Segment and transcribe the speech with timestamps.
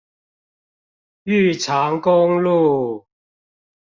[1.25, 3.05] 玉長公路